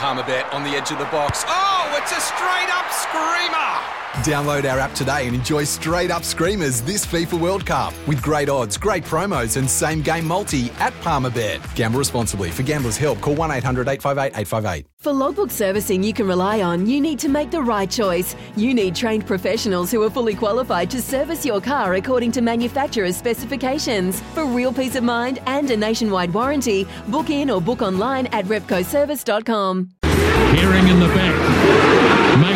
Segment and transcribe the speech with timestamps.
[0.00, 1.44] Palmerbet on the edge of the box.
[1.46, 3.99] Oh, it's a straight up screamer!
[4.18, 8.48] Download our app today and enjoy straight up screamers this FIFA World Cup with great
[8.48, 11.60] odds, great promos, and same game multi at Palmerbet.
[11.76, 12.50] Gamble responsibly.
[12.50, 14.86] For gamblers' help, call 1 800 858 858.
[14.98, 18.34] For logbook servicing you can rely on, you need to make the right choice.
[18.56, 23.16] You need trained professionals who are fully qualified to service your car according to manufacturer's
[23.16, 24.20] specifications.
[24.34, 28.44] For real peace of mind and a nationwide warranty, book in or book online at
[28.46, 29.90] repcoservice.com.
[30.02, 31.39] Herring in the back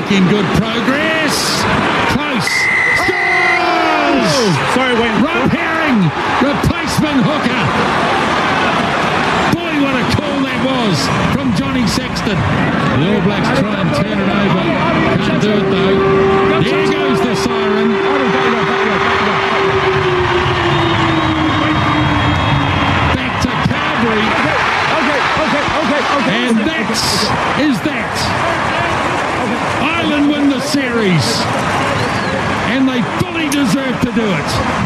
[0.05, 1.33] making good progress.
[2.13, 2.45] Close.
[3.01, 4.29] Scores!
[4.37, 6.05] Oh, sorry, went Rob Herring,
[6.45, 7.63] replacement hooker.
[9.57, 10.97] Boy, what a call that was
[11.33, 12.37] from Johnny Sexton.
[12.37, 14.65] The All Blacks try and turn it over.
[15.25, 15.97] Can't do it though.
[16.61, 17.97] Here goes the siren.
[23.17, 24.27] Back to Carbery.
[25.01, 26.37] Okay, okay, okay, okay.
[26.45, 26.93] And that
[27.57, 28.54] is that.
[30.65, 31.41] Series.
[32.73, 34.85] And they fully deserve to do it.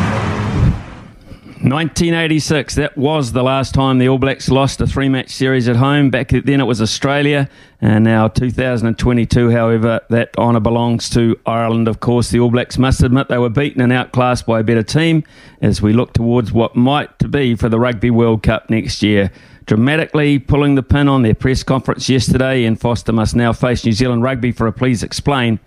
[1.62, 5.76] 1986, that was the last time the All Blacks lost a three match series at
[5.76, 6.08] home.
[6.08, 7.48] Back then it was Australia,
[7.80, 11.88] and now 2022, however, that honour belongs to Ireland.
[11.88, 14.84] Of course, the All Blacks must admit they were beaten and outclassed by a better
[14.84, 15.24] team
[15.60, 19.30] as we look towards what might be for the Rugby World Cup next year
[19.66, 23.92] dramatically pulling the pin on their press conference yesterday, and Foster must now face New
[23.92, 25.60] Zealand Rugby for a Please Explain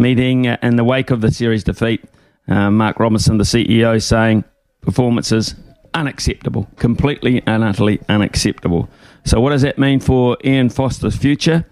[0.00, 2.02] meeting uh, in the wake of the series defeat.
[2.48, 4.42] Uh, Mark Robinson, the CEO, saying
[4.80, 5.54] performances
[5.94, 8.88] unacceptable, completely and utterly unacceptable.
[9.24, 11.66] So, what does that mean for Ian Foster's future?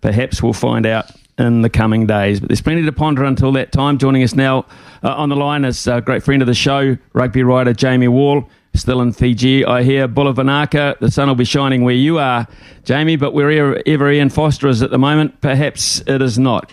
[0.00, 2.40] Perhaps we'll find out in the coming days.
[2.40, 3.98] But there's plenty to ponder until that time.
[3.98, 4.66] Joining us now
[5.02, 8.48] uh, on the line is a great friend of the show, rugby writer Jamie Wall
[8.74, 9.64] still in Fiji.
[9.64, 12.46] I hear Bula vinaka, the sun will be shining where you are,
[12.84, 16.72] Jamie, but wherever Ian Foster is at the moment, perhaps it is not.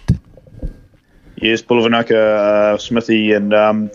[1.42, 3.90] Yes, Bula vinaka, uh, Smithy, and um,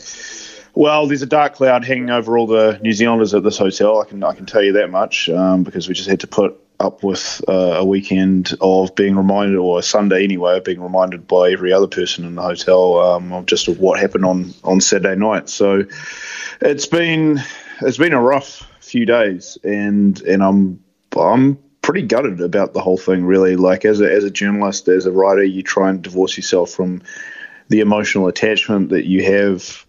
[0.74, 4.00] well, there's a dark cloud hanging over all the New Zealanders at this hotel.
[4.00, 6.60] I can I can tell you that much um, because we just had to put
[6.80, 11.28] up with uh, a weekend of being reminded, or a Sunday anyway, of being reminded
[11.28, 14.80] by every other person in the hotel um, of just of what happened on on
[14.80, 15.48] Saturday night.
[15.48, 15.84] So
[16.60, 17.40] it's been
[17.80, 20.82] it's been a rough few days, and and I'm
[21.16, 23.24] I'm pretty gutted about the whole thing.
[23.24, 26.70] Really, like as a as a journalist, as a writer, you try and divorce yourself
[26.70, 27.02] from
[27.68, 29.86] the emotional attachment that you have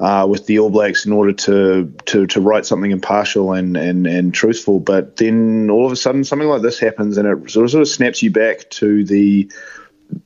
[0.00, 4.06] uh, with the All Blacks in order to, to, to write something impartial and, and,
[4.06, 4.80] and truthful.
[4.80, 7.82] But then all of a sudden, something like this happens, and it sort of, sort
[7.82, 9.50] of snaps you back to the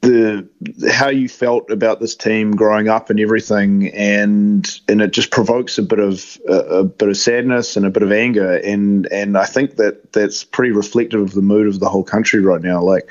[0.01, 0.49] the
[0.91, 5.79] how you felt about this team growing up and everything, and and it just provokes
[5.79, 9.39] a bit of a, a, bit of sadness and a bit of anger, and and
[9.39, 12.83] I think that that's pretty reflective of the mood of the whole country right now.
[12.83, 13.09] Like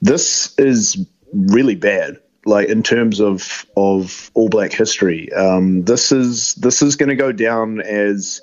[0.00, 2.20] this is really bad.
[2.46, 7.16] Like in terms of of All Black history, um, this is this is going to
[7.16, 8.42] go down as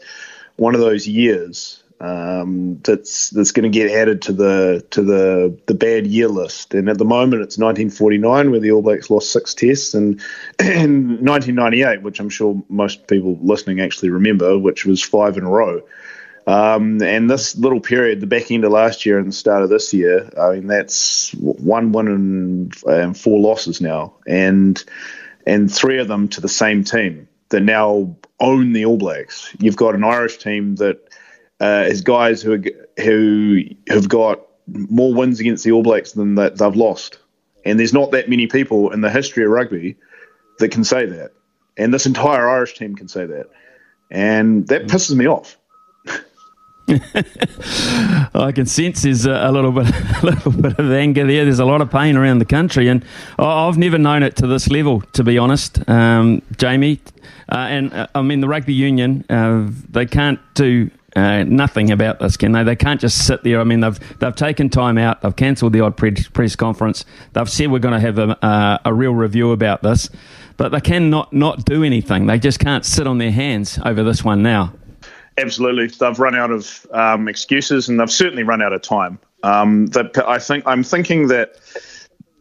[0.56, 5.56] one of those years um, that's that's going to get added to the to the
[5.68, 6.74] the bad year list.
[6.74, 10.20] And at the moment, it's 1949 where the All Blacks lost six tests, and
[10.60, 15.50] in 1998, which I'm sure most people listening actually remember, which was five in a
[15.50, 15.82] row.
[16.48, 19.70] Um, and this little period, the back end of last year and the start of
[19.70, 24.84] this year, I mean, that's one win and, and four losses now, and
[25.46, 29.56] and three of them to the same team that now own the All Blacks.
[29.60, 31.00] You've got an Irish team that
[31.60, 32.64] uh, is guys who are,
[33.04, 37.20] who have got more wins against the All Blacks than that they've lost.
[37.66, 39.98] And there's not that many people in the history of rugby
[40.60, 41.32] that can say that.
[41.78, 43.48] And this entire Irish team can say that.
[44.10, 45.58] And that pisses me off.
[48.34, 49.88] I can sense there's a, little bit,
[50.24, 51.46] a little bit of anger there.
[51.46, 53.06] There's a lot of pain around the country, and
[53.40, 57.00] I've never known it to this level, to be honest, um, Jamie.
[57.50, 62.20] Uh, and uh, I mean, the rugby union, uh, they can't do uh, nothing about
[62.20, 62.64] this, can they?
[62.64, 63.60] They can't just sit there.
[63.60, 65.22] I mean, they've they've taken time out.
[65.22, 67.06] They've cancelled the odd press conference.
[67.34, 70.10] They've said we're going to have a, uh, a real review about this,
[70.58, 72.28] but they cannot not do anything.
[72.28, 74.74] They just can't sit on their hands over this one now.
[75.38, 79.20] Absolutely, they've run out of um, excuses, and they've certainly run out of time.
[79.44, 81.56] Um, that I think I'm thinking that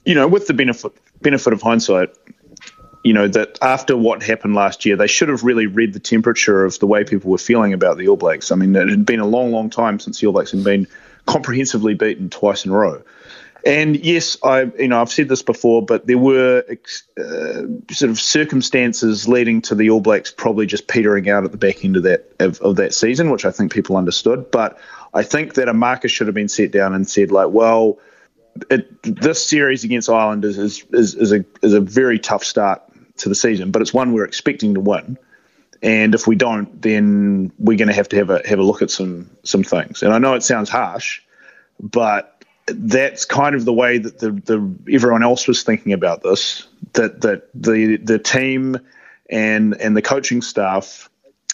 [0.04, 0.92] you know, with the benefit
[1.22, 2.10] benefit of hindsight,
[3.04, 6.64] you know, that after what happened last year, they should have really read the temperature
[6.64, 8.50] of the way people were feeling about the All Blacks.
[8.50, 10.86] I mean, it had been a long, long time since the All Blacks had been
[11.26, 13.02] comprehensively beaten twice in a row.
[13.64, 16.64] And yes, I you know I've said this before, but there were
[17.18, 17.62] uh,
[17.92, 21.84] sort of circumstances leading to the All Blacks probably just petering out at the back
[21.84, 24.50] end of that of, of that season, which I think people understood.
[24.50, 24.78] But
[25.12, 27.98] I think that a marker should have been set down and said like, well,
[28.70, 32.82] it, this series against Ireland is, is is a is a very tough start
[33.18, 35.18] to the season, but it's one we're expecting to win.
[35.82, 38.82] And if we don't, then we're going to have to have a have a look
[38.82, 40.02] at some some things.
[40.02, 41.22] And I know it sounds harsh,
[41.78, 42.39] but
[42.74, 46.66] that's kind of the way that the, the everyone else was thinking about this.
[46.94, 48.78] That that the the team
[49.28, 51.08] and and the coaching staff,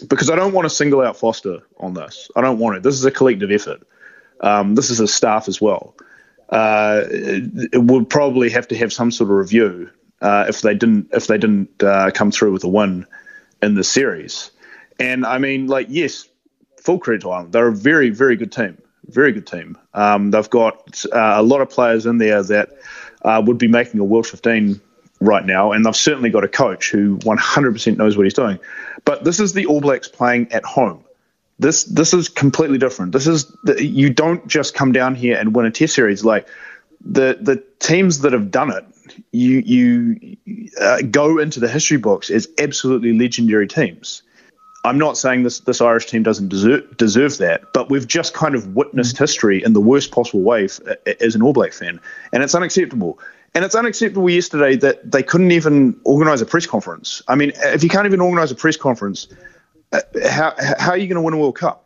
[0.08, 2.30] because I don't want to single out Foster on this.
[2.36, 2.82] I don't want it.
[2.82, 3.86] This is a collective effort.
[4.40, 5.94] Um, this is a staff as well.
[6.48, 9.90] Uh, it, it would probably have to have some sort of review
[10.22, 13.06] uh, if they didn't if they didn't uh, come through with a win
[13.62, 14.50] in the series.
[14.98, 16.28] And I mean, like, yes,
[16.80, 17.50] full credit to them.
[17.50, 19.78] They're a very very good team very good team.
[19.94, 22.70] Um, they've got uh, a lot of players in there that
[23.22, 24.80] uh, would be making a World 15
[25.20, 28.58] right now, and they've certainly got a coach who 100% knows what he's doing.
[29.04, 31.02] But this is the All Blacks playing at home.
[31.58, 33.12] This this is completely different.
[33.12, 36.46] This is the, you don't just come down here and win a Test series like
[37.00, 38.84] the the teams that have done it.
[39.32, 40.36] You you
[40.78, 44.22] uh, go into the history books as absolutely legendary teams.
[44.86, 48.54] I'm not saying this this Irish team doesn't deserve deserve that, but we've just kind
[48.54, 50.68] of witnessed history in the worst possible way
[51.20, 52.00] as an All Black fan,
[52.32, 53.18] and it's unacceptable.
[53.54, 57.22] And it's unacceptable yesterday that they couldn't even organise a press conference.
[57.26, 59.28] I mean, if you can't even organise a press conference,
[59.92, 61.84] uh, how how are you going to win a World Cup?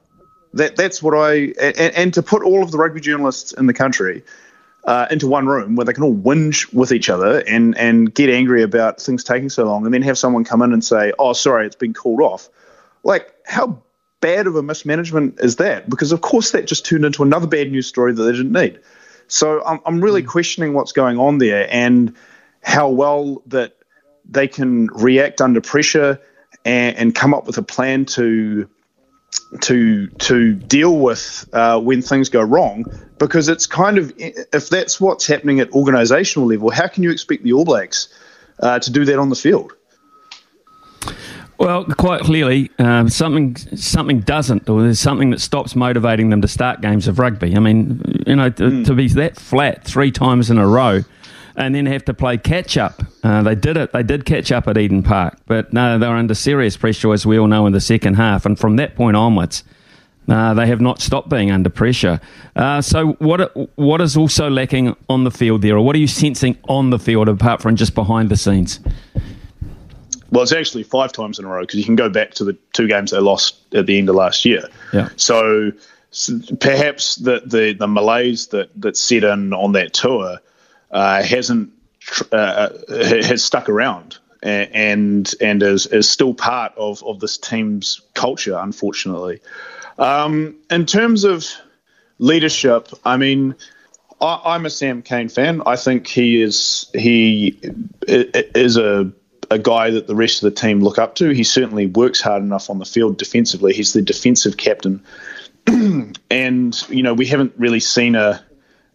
[0.55, 3.73] That that's what I and, and to put all of the rugby journalists in the
[3.73, 4.25] country
[4.85, 8.29] uh, into one room where they can all whinge with each other and and get
[8.29, 11.33] angry about things taking so long, and then have someone come in and say, "Oh,
[11.33, 12.51] sorry, it's been called off."
[13.03, 13.83] Like, how
[14.21, 15.89] bad of a mismanagement is that?
[15.89, 18.81] Because of course that just turned into another bad news story that they didn't need.
[19.29, 20.29] So I'm, I'm really mm.
[20.29, 22.15] questioning what's going on there and
[22.63, 23.77] how well that
[24.29, 26.21] they can react under pressure
[26.65, 28.69] and, and come up with a plan to
[29.61, 32.85] to to deal with uh, when things go wrong.
[33.19, 37.43] Because it's kind of if that's what's happening at organisational level, how can you expect
[37.43, 38.09] the All Blacks
[38.59, 39.73] uh, to do that on the field?
[41.61, 46.49] Well, quite clearly, um, something something doesn't, or there's something that stops motivating them to
[46.49, 47.55] start games of rugby.
[47.55, 48.87] I mean, you know, to, mm.
[48.87, 51.03] to be that flat three times in a row,
[51.57, 53.03] and then have to play catch up.
[53.23, 53.93] Uh, they did it.
[53.93, 57.27] They did catch up at Eden Park, but no, they were under serious pressure, as
[57.27, 58.47] we all know, in the second half.
[58.47, 59.63] And from that point onwards,
[60.31, 62.23] uh, they have not stopped being under pressure.
[62.57, 66.07] Uh, so, what what is also lacking on the field there, or what are you
[66.07, 68.81] sensing on the field apart from just behind the scenes?
[70.31, 72.57] Well, it's actually five times in a row because you can go back to the
[72.73, 74.69] two games they lost at the end of last year.
[74.93, 75.09] Yeah.
[75.17, 75.73] So,
[76.11, 80.39] so perhaps the, the, the malaise that, that set in on that tour
[80.91, 81.73] uh, hasn't
[82.33, 88.01] uh, uh has stuck around and and is, is still part of, of this team's
[88.15, 89.41] culture, unfortunately.
[89.99, 91.47] Um, in terms of
[92.19, 93.55] leadership, I mean,
[94.21, 95.63] I, am a Sam Cane fan.
[95.67, 97.59] I think he is he
[98.07, 99.13] is a
[99.51, 101.31] a guy that the rest of the team look up to.
[101.31, 103.73] He certainly works hard enough on the field defensively.
[103.73, 105.03] He's the defensive captain,
[105.67, 108.43] and you know we haven't really seen a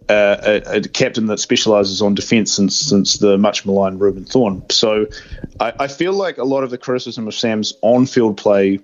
[0.07, 4.63] a, a captain that specialises on defence since since the much maligned Reuben Thorne.
[4.69, 5.07] So
[5.59, 8.79] I, I, feel like a lot of the criticism of Sam's on field play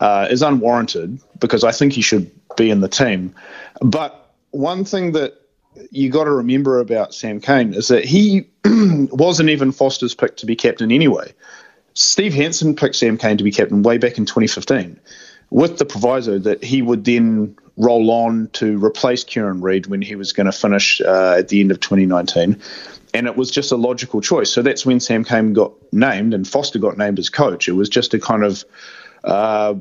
[0.00, 3.34] uh, is unwarranted because I think he should be in the team.
[3.80, 5.39] But one thing that
[5.90, 10.46] you got to remember about Sam Cane is that he wasn't even Foster's pick to
[10.46, 11.32] be captain anyway.
[11.94, 14.98] Steve Hansen picked Sam Cane to be captain way back in 2015,
[15.50, 20.14] with the proviso that he would then roll on to replace Kieran Read when he
[20.14, 22.60] was going to finish uh, at the end of 2019.
[23.12, 24.52] And it was just a logical choice.
[24.52, 27.68] So that's when Sam Cane got named and Foster got named as coach.
[27.68, 28.64] It was just a kind of
[29.24, 29.74] uh,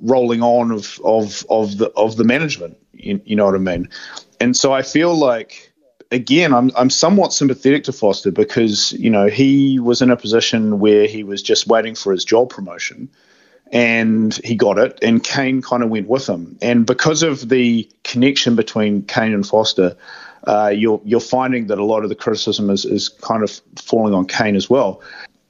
[0.00, 2.78] rolling on of, of, of the of the management.
[2.92, 3.90] You, you know what I mean?
[4.40, 5.72] And so I feel like
[6.10, 10.80] again I'm I'm somewhat sympathetic to Foster because you know he was in a position
[10.80, 13.08] where he was just waiting for his job promotion
[13.72, 17.88] and he got it and Cane kind of went with him and because of the
[18.02, 19.96] connection between Cane and Foster
[20.44, 24.14] uh, you're you're finding that a lot of the criticism is, is kind of falling
[24.14, 25.02] on Cane as well.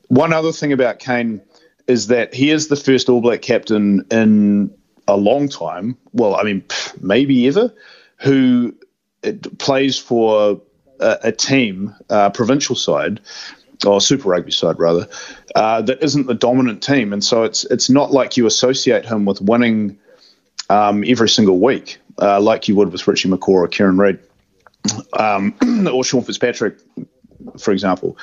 [0.09, 1.41] One other thing about Cane
[1.87, 4.75] is that he is the first All Black captain in
[5.07, 5.97] a long time.
[6.13, 6.65] Well, I mean,
[7.01, 7.73] maybe ever,
[8.19, 8.75] who
[9.59, 10.61] plays for
[11.01, 13.21] a, a team, uh, provincial side,
[13.87, 15.09] or Super Rugby side rather,
[15.55, 19.25] uh, that isn't the dominant team, and so it's it's not like you associate him
[19.25, 19.99] with winning
[20.69, 24.21] um, every single week uh, like you would with Richie McCaw or Kieran Read.
[25.19, 25.55] um,
[25.93, 26.79] or Sean Fitzpatrick,
[27.59, 28.17] for example.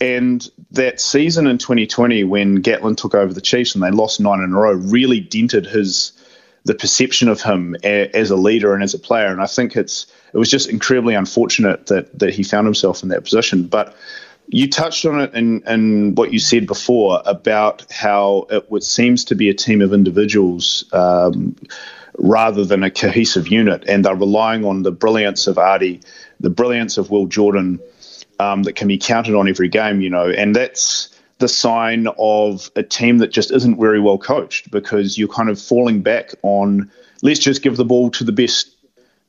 [0.00, 4.40] And that season in 2020, when Gatland took over the Chiefs and they lost nine
[4.40, 6.12] in a row, really dented his
[6.68, 9.28] the perception of him a, as a leader and as a player.
[9.28, 13.08] And I think it's it was just incredibly unfortunate that that he found himself in
[13.08, 13.64] that position.
[13.64, 13.96] But
[14.48, 19.34] you touched on it in, in what you said before about how it seems to
[19.34, 21.56] be a team of individuals um,
[22.18, 26.02] rather than a cohesive unit, and they're relying on the brilliance of Ardie,
[26.40, 27.80] the brilliance of Will Jordan,
[28.38, 30.02] um, that can be counted on every game.
[30.02, 31.08] You know, and that's
[31.38, 35.60] the sign of a team that just isn't very well coached because you're kind of
[35.60, 36.90] falling back on
[37.22, 38.74] let's just give the ball to the best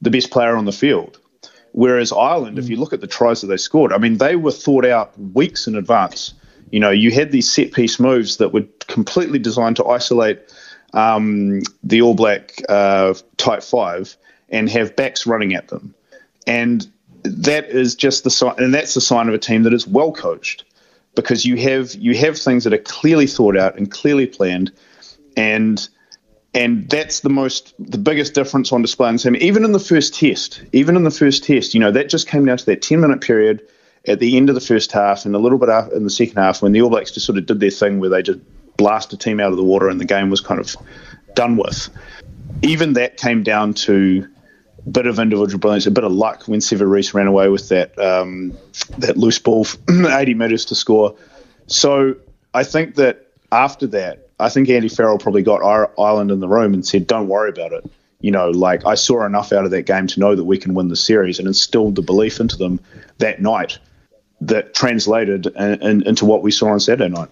[0.01, 1.20] the best player on the field
[1.72, 2.60] Whereas Ireland, mm.
[2.60, 5.18] if you look at the tries that they scored, I mean, they were thought out
[5.20, 6.34] weeks in advance.
[6.72, 10.39] You know, you had these set piece moves that were completely designed to isolate
[10.94, 14.16] um, the All Black uh, tight five
[14.50, 15.94] and have backs running at them.
[16.48, 16.88] And
[17.24, 20.12] that is just the sign, and that's the sign of a team that is well
[20.12, 20.63] coached
[21.16, 24.72] because you have you have things that are clearly thought out and clearly planned,
[25.36, 25.88] and
[26.54, 29.36] and that's the most the biggest difference on display in the team.
[29.38, 32.46] Even in the first test, even in the first test, you know that just came
[32.46, 33.62] down to that ten minute period
[34.08, 36.62] at the end of the first half and a little bit in the second half
[36.62, 38.39] when the All Blacks just sort of did their thing where they just
[38.78, 40.75] blast a team out of the water and the game was kind of
[41.36, 41.89] done with.
[42.62, 44.28] Even that came down to
[44.91, 47.98] bit of individual brilliance, a bit of luck when Sevu Reece ran away with that
[48.00, 48.58] um,
[48.98, 51.15] that loose ball, 80 metres to score.
[51.67, 52.15] So
[52.53, 55.62] I think that after that, I think Andy Farrell probably got
[55.98, 57.89] Ireland in the room and said, "Don't worry about it."
[58.22, 60.74] You know, like I saw enough out of that game to know that we can
[60.74, 62.79] win the series, and instilled the belief into them
[63.17, 63.77] that night
[64.41, 67.29] that translated in, in, into what we saw on Saturday night.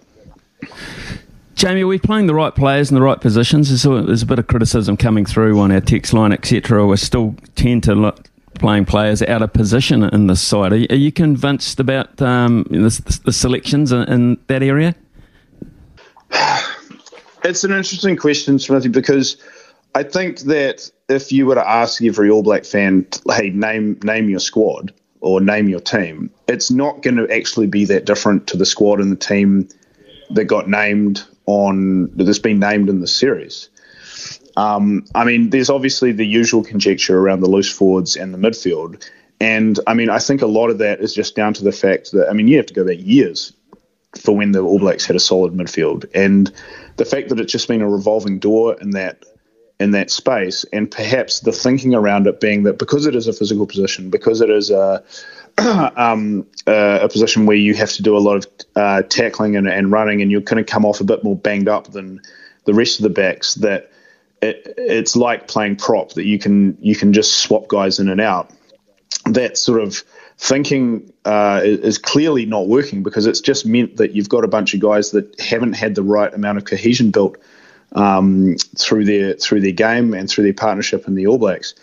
[1.58, 3.68] Jamie, are we playing the right players in the right positions?
[3.68, 6.86] There's a, bit of criticism coming through on our text line, etc.
[6.86, 10.72] We still tend to look playing players out of position in this side.
[10.72, 14.94] Are you, are you convinced about um, the, the, selections in, in that area?
[17.42, 19.36] It's an interesting question, Smithy, because
[19.96, 24.28] I think that if you were to ask every All Black fan, hey, name name
[24.28, 28.56] your squad or name your team, it's not going to actually be that different to
[28.56, 29.68] the squad and the team
[30.30, 33.70] that got named on that's been named in the series.
[34.56, 39.08] Um, I mean, there's obviously the usual conjecture around the loose forwards and the midfield.
[39.40, 42.12] And I mean, I think a lot of that is just down to the fact
[42.12, 43.52] that, I mean, you have to go back years
[44.20, 46.04] for when the All Blacks had a solid midfield.
[46.14, 46.52] And
[46.96, 49.24] the fact that it's just been a revolving door in that
[49.80, 53.32] in that space, and perhaps the thinking around it being that because it is a
[53.32, 55.04] physical position, because it is a
[55.96, 58.46] um, uh, a position where you have to do a lot of
[58.76, 61.68] uh, tackling and, and, running, and you're going to come off a bit more banged
[61.68, 62.20] up than
[62.64, 63.54] the rest of the backs.
[63.54, 63.90] That
[64.40, 68.20] it, it's like playing prop that you can you can just swap guys in and
[68.20, 68.50] out.
[69.24, 70.04] That sort of
[70.38, 74.74] thinking uh, is clearly not working because it's just meant that you've got a bunch
[74.74, 77.36] of guys that haven't had the right amount of cohesion built
[77.92, 81.74] um, through their through their game and through their partnership in the All Blacks.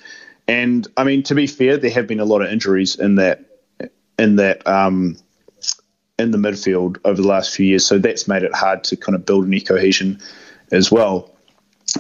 [0.48, 3.44] And I mean, to be fair, there have been a lot of injuries in that
[4.18, 5.18] in that um,
[6.18, 9.16] in the midfield over the last few years, so that's made it hard to kind
[9.16, 10.20] of build any cohesion
[10.72, 11.32] as well.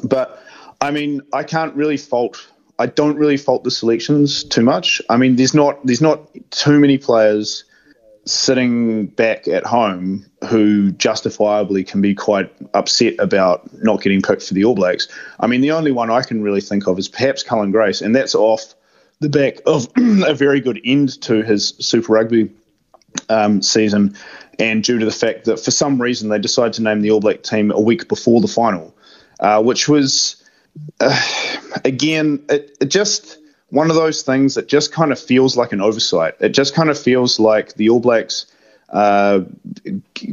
[0.04, 0.42] But
[0.82, 5.02] I mean, I can't really fault I don't really fault the selections too much.
[5.10, 7.64] I mean, there's not there's not too many players
[8.26, 14.56] sitting back at home who justifiably can be quite upset about not getting picked for
[14.56, 15.08] the All Blacks.
[15.40, 18.16] I mean, the only one I can really think of is perhaps Cullen Grace, and
[18.16, 18.74] that's off
[19.20, 22.52] the back of a very good end to his Super Rugby
[23.30, 24.16] um, season,
[24.60, 27.20] and due to the fact that for some reason they decided to name the All
[27.20, 28.96] Black team a week before the final,
[29.40, 30.44] uh, which was
[31.00, 31.22] uh,
[31.84, 33.38] again, it, it just
[33.70, 36.36] one of those things that just kind of feels like an oversight.
[36.40, 38.46] It just kind of feels like the All Blacks
[38.90, 39.42] uh,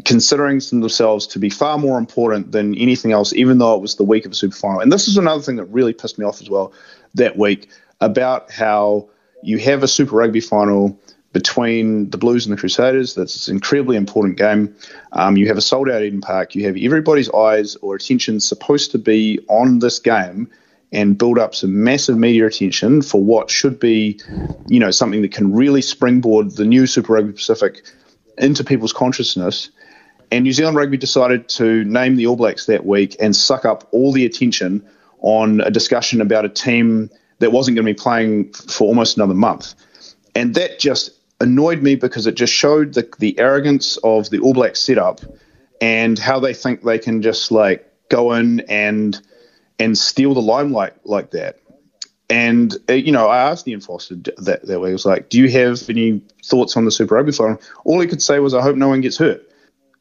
[0.04, 4.04] considering themselves to be far more important than anything else, even though it was the
[4.04, 4.80] week of a super final.
[4.80, 6.72] And this is another thing that really pissed me off as well
[7.14, 7.68] that week
[8.02, 9.08] about how
[9.42, 10.98] you have a Super Rugby final
[11.32, 13.14] between the Blues and the Crusaders.
[13.14, 14.74] That's an incredibly important game.
[15.12, 16.54] Um, you have a sold out Eden Park.
[16.54, 20.50] You have everybody's eyes or attention supposed to be on this game
[20.92, 24.20] and build up some massive media attention for what should be,
[24.66, 27.82] you know, something that can really springboard the new Super Rugby Pacific
[28.36, 29.70] into people's consciousness.
[30.30, 33.88] And New Zealand Rugby decided to name the All Blacks that week and suck up
[33.92, 34.86] all the attention
[35.20, 37.08] on a discussion about a team
[37.42, 39.74] that wasn't going to be playing for almost another month.
[40.34, 44.54] And that just annoyed me because it just showed the, the arrogance of the All
[44.54, 45.20] Black setup
[45.80, 49.20] and how they think they can just like go in and
[49.80, 51.58] and steal the limelight like that.
[52.30, 54.90] and uh, you know, I asked Ian Foster that that way.
[54.90, 58.06] I was like, "Do you have any thoughts on the Super Rugby final?" All he
[58.06, 59.42] could say was, "I hope no one gets hurt."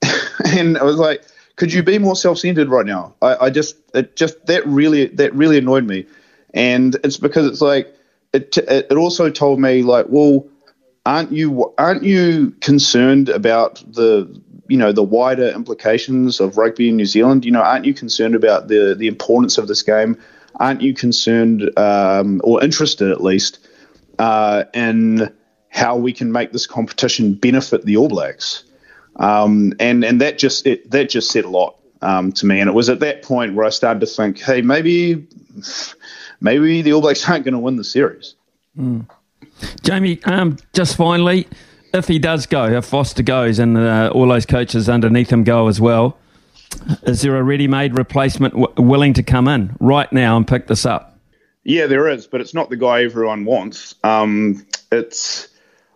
[0.45, 1.23] and I was like,
[1.55, 5.33] "Could you be more self-centered right now?" I, I just, it just that really, that
[5.33, 6.05] really annoyed me,
[6.53, 7.93] and it's because it's like,
[8.33, 10.47] it, it also told me like, well,
[11.05, 14.41] aren't you, aren't you concerned about the
[14.71, 17.43] you know the wider implications of rugby in New Zealand.
[17.43, 20.17] You know, aren't you concerned about the the importance of this game?
[20.55, 23.59] Aren't you concerned um, or interested at least
[24.17, 25.29] uh, in
[25.67, 28.63] how we can make this competition benefit the All Blacks?
[29.17, 32.61] Um, and and that just it, that just said a lot um, to me.
[32.61, 35.27] And it was at that point where I started to think, hey, maybe
[36.41, 38.35] maybe the All Blacks aren't going to win the series.
[38.77, 39.07] Mm.
[39.83, 41.47] Jamie, um, just finally,
[41.93, 45.67] if he does go, if Foster goes, and uh, all those coaches underneath him go
[45.67, 46.17] as well,
[47.03, 50.85] is there a ready-made replacement w- willing to come in right now and pick this
[50.85, 51.19] up?
[51.63, 53.93] Yeah, there is, but it's not the guy everyone wants.
[54.03, 55.47] Um, it's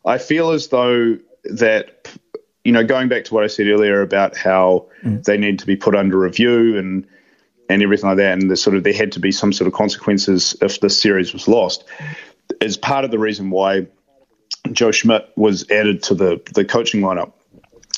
[0.05, 2.07] I feel as though that
[2.65, 5.23] you know, going back to what I said earlier about how mm.
[5.23, 7.07] they need to be put under review and
[7.69, 9.73] and everything like that, and the sort of there had to be some sort of
[9.73, 11.83] consequences if this series was lost,
[12.61, 13.87] is part of the reason why
[14.71, 17.33] Joe Schmidt was added to the the coaching lineup.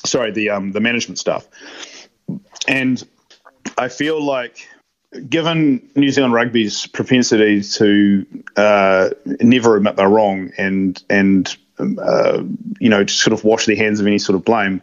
[0.06, 1.48] Sorry, the um, the management staff,
[2.68, 3.04] and
[3.78, 4.68] I feel like
[5.30, 12.44] given New Zealand rugby's propensity to uh, never admit they're wrong and and uh,
[12.80, 14.82] you know to sort of wash their hands of any sort of blame,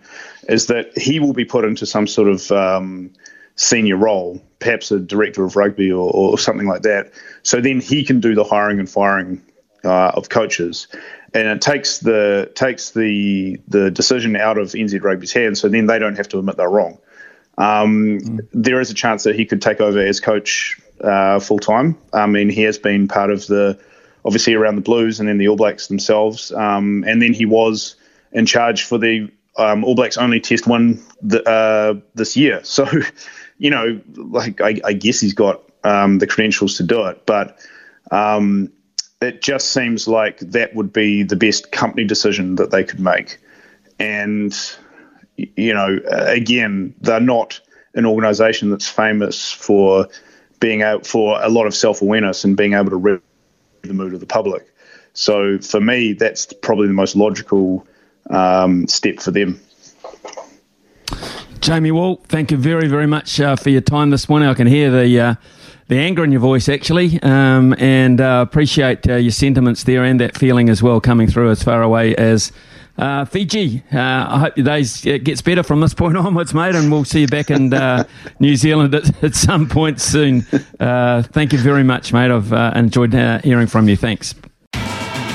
[0.49, 3.11] is that he will be put into some sort of um,
[3.57, 7.13] senior role, perhaps a director of rugby or, or, something like that.
[7.43, 9.43] So then he can do the hiring and firing
[9.85, 10.89] uh, of coaches,
[11.33, 15.61] and it takes the takes the the decision out of NZ Rugby's hands.
[15.61, 16.99] So then they don't have to admit they're wrong.
[17.59, 18.49] Um, mm.
[18.53, 21.97] There is a chance that he could take over as coach uh, full time.
[22.13, 23.79] I mean, he has been part of the
[24.25, 27.97] obviously around the Blues and then the All Blacks themselves, um, and then he was
[28.33, 32.63] in charge for the um, All Blacks only Test one the, uh, this year.
[32.75, 32.87] So,
[33.59, 37.59] you know, like I, I guess he's got um, the credentials to do it, but
[38.11, 38.73] um,
[39.21, 43.39] it just seems like that would be the best company decision that they could make.
[43.99, 44.55] And,
[45.37, 47.61] you know, again, they're not
[47.95, 50.09] an organization that's famous for
[50.61, 53.21] being out for a lot of self awareness and being able to read
[53.83, 54.67] the mood of the public.
[55.13, 57.87] So for me, that's probably the most logical
[58.31, 59.61] um, step for them.
[61.65, 64.51] Jamie Wall, thank you very, very much uh, for your time this morning.
[64.51, 65.21] I can hear the.
[65.21, 65.35] Uh,
[65.87, 70.19] the anger in your voice, actually, um, and uh, appreciate uh, your sentiments there and
[70.19, 72.53] that feeling as well coming through as far away as
[72.97, 73.83] uh, Fiji.
[73.93, 77.21] Uh, I hope your days gets better from this point onwards, mate, and we'll see
[77.21, 78.05] you back in uh,
[78.41, 80.47] New Zealand at, at, some point soon.
[80.81, 82.31] Uh, thank you very much, mate.
[82.31, 83.13] I've enjoyed
[83.45, 83.97] hearing from you.
[83.99, 84.35] Thanks.